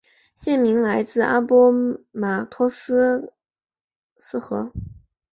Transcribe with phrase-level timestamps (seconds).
[0.33, 1.71] 县名来自阿波
[2.11, 3.27] 马托克
[4.19, 4.71] 斯河。